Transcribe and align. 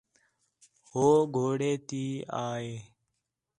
ہو 0.89 1.05
گھوڑے 1.35 1.71
تی 1.87 2.03
اَسے 2.45 2.73